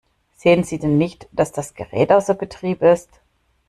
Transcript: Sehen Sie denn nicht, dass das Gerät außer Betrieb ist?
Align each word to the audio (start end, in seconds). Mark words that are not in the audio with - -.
Sehen 0.35 0.63
Sie 0.63 0.79
denn 0.79 0.97
nicht, 0.97 1.29
dass 1.31 1.51
das 1.51 1.75
Gerät 1.75 2.11
außer 2.11 2.33
Betrieb 2.33 2.81
ist? 2.81 3.11